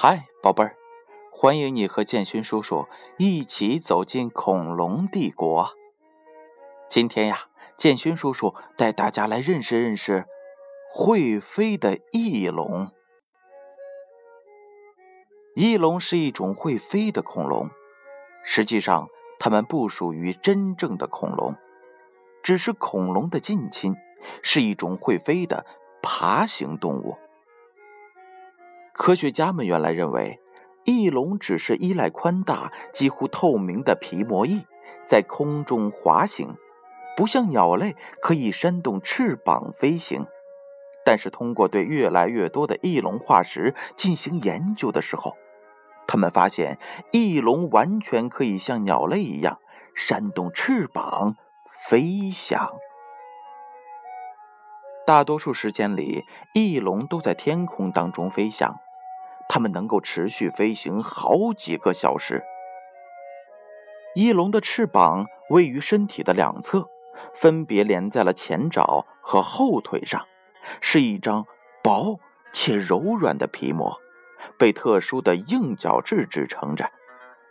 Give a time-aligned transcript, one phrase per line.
[0.00, 0.76] 嗨，宝贝儿，
[1.32, 2.86] 欢迎你和建勋叔叔
[3.16, 5.70] 一起走进恐龙帝国。
[6.88, 10.24] 今天呀，建勋叔叔带大家来认识认识
[10.88, 12.92] 会飞的翼龙。
[15.56, 17.68] 翼龙是一种会飞的恐龙，
[18.44, 19.08] 实际上
[19.40, 21.56] 它们不属于真正的恐龙，
[22.44, 23.96] 只是恐龙的近亲，
[24.44, 25.66] 是一种会飞的
[26.00, 27.18] 爬行动物。
[28.98, 30.40] 科学家们原来认为，
[30.84, 34.66] 翼龙只是依赖宽大、几乎透明的皮膜翼，
[35.06, 36.56] 在空中滑行，
[37.16, 40.26] 不像鸟类可以扇动翅膀飞行。
[41.04, 45.36] 但是，通过对越来越多的翼龙化石进行研究的时候，
[46.08, 46.76] 他们发现，
[47.12, 49.60] 翼龙完全可以像鸟类一样
[49.94, 51.36] 扇动翅膀
[51.88, 52.74] 飞翔。
[55.06, 58.76] 大多数时间里，翼龙都在天空当中飞翔。
[59.48, 62.44] 它们能够持续飞行好几个小时。
[64.14, 66.88] 翼龙的翅膀位于身体的两侧，
[67.34, 70.26] 分别连在了前爪和后腿上，
[70.80, 71.46] 是一张
[71.82, 72.18] 薄
[72.52, 74.00] 且柔软的皮膜，
[74.58, 76.90] 被特殊的硬角质支撑着，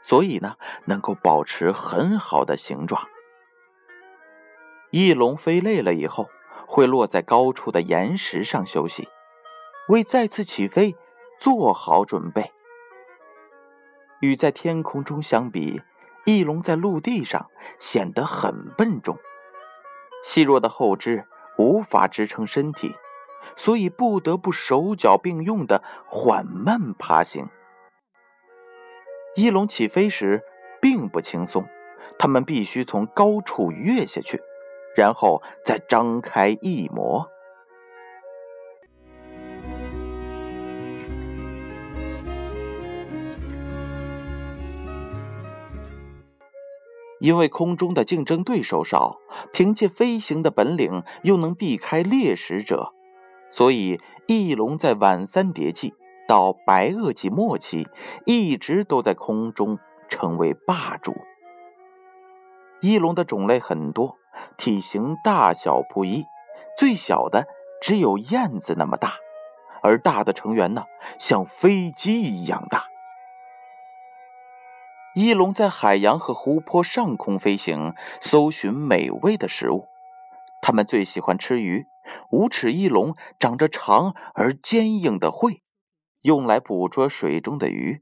[0.00, 3.08] 所以呢，能够保持很好的形状。
[4.90, 6.28] 翼龙飞累了以后，
[6.66, 9.08] 会落在高处的岩石上休息，
[9.88, 10.96] 为再次起飞。
[11.38, 12.52] 做好准备。
[14.20, 15.82] 与在天空中相比，
[16.24, 19.16] 翼龙在陆地上显得很笨重，
[20.24, 21.24] 细弱的后肢
[21.56, 22.94] 无法支撑身体，
[23.56, 27.48] 所以不得不手脚并用的缓慢爬行。
[29.36, 30.42] 翼龙起飞时
[30.80, 31.68] 并不轻松，
[32.18, 34.42] 它们必须从高处跃下去，
[34.96, 37.30] 然后再张开翼膜。
[47.20, 49.18] 因为空中的竞争对手少，
[49.52, 52.92] 凭借飞行的本领又能避开猎食者，
[53.50, 55.94] 所以翼龙在晚三叠纪
[56.28, 57.88] 到白垩纪末期
[58.24, 59.78] 一直都在空中
[60.08, 61.14] 成为霸主。
[62.80, 64.16] 翼龙的种类很多，
[64.56, 66.24] 体型大小不一，
[66.78, 67.46] 最小的
[67.82, 69.14] 只有燕子那么大，
[69.82, 70.84] 而大的成员呢，
[71.18, 72.84] 像飞机一样大。
[75.20, 79.88] 翼龙在海洋和湖泊上空飞行，搜寻美味的食物。
[80.62, 81.86] 它们最喜欢吃鱼。
[82.30, 85.64] 无齿翼龙长着长而坚硬的喙，
[86.20, 88.00] 用来捕捉水中的鱼。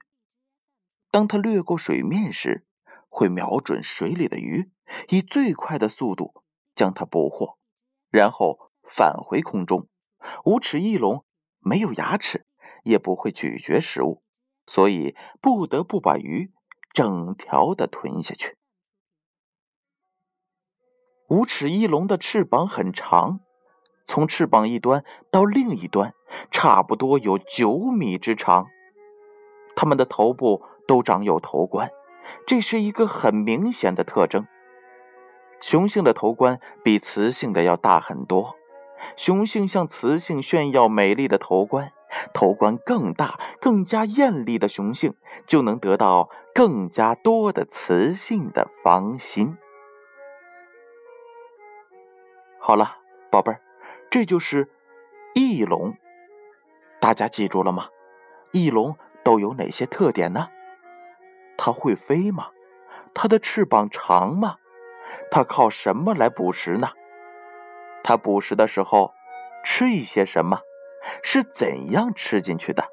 [1.11, 2.67] 当它掠过水面时，
[3.09, 4.71] 会瞄准水里的鱼，
[5.09, 6.35] 以最快的速度
[6.75, 7.57] 将它捕获，
[8.11, 9.89] 然后返回空中。
[10.45, 11.25] 无齿翼龙
[11.61, 12.45] 没有牙齿，
[12.85, 14.23] 也不会咀嚼食物，
[14.67, 16.53] 所以不得不把鱼。
[16.97, 18.57] 整条的吞下去。
[21.29, 23.41] 无齿翼龙的翅膀很长，
[24.07, 26.15] 从翅膀一端到另一端，
[26.51, 28.69] 差不多有九米之长。
[29.75, 31.91] 它们的头部都长有头冠，
[32.47, 34.47] 这是一个很明显的特征。
[35.61, 38.55] 雄性的头冠比雌性的要大很多，
[39.19, 41.93] 雄性向雌性炫耀美丽的头冠。
[42.33, 45.15] 头冠更大、更加艳丽的雄性，
[45.47, 49.57] 就能得到更加多的雌性的芳心。
[52.59, 52.99] 好了，
[53.31, 53.61] 宝贝儿，
[54.11, 54.71] 这就是
[55.35, 55.97] 翼龙。
[57.01, 57.89] 大家记住了吗？
[58.53, 60.49] 翼龙都有哪些特点呢？
[61.57, 62.51] 它会飞吗？
[63.15, 64.57] 它的翅膀长吗？
[65.31, 66.91] 它靠什么来捕食呢？
[68.03, 69.15] 它捕食的时候
[69.65, 70.61] 吃一些什么？
[71.23, 72.89] 是怎样吃进去的？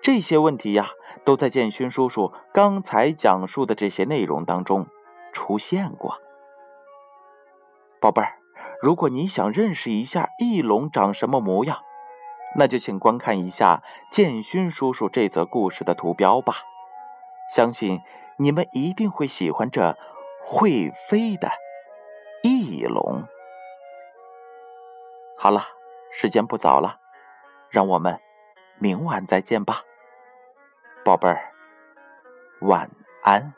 [0.00, 0.90] 这些问题呀，
[1.24, 4.86] 都在建勋叔叔刚才讲述的这些内容当中
[5.32, 6.20] 出现过。
[8.00, 8.38] 宝贝儿，
[8.80, 11.82] 如果你想认识一下翼龙长什么模样，
[12.56, 16.54] 那就请观看一下建勋叔叔这则故事的图标吧。
[17.54, 18.00] 相信
[18.38, 19.98] 你们一定会喜欢这
[20.44, 21.50] 会飞的
[22.42, 23.24] 翼龙。
[25.36, 25.62] 好了，
[26.10, 27.00] 时间不早了。
[27.70, 28.18] 让我们
[28.78, 29.82] 明晚再见吧，
[31.04, 31.52] 宝贝儿，
[32.60, 32.90] 晚
[33.22, 33.57] 安。